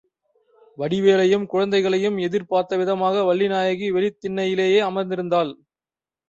[0.77, 5.53] வடிவேலையும் குழந்தைகளையும் எதிர் பார்த்த விதமாக வள்ளிநாயகி வெளித் திண்ணையிலே அமர்ந்திருந்தாள்.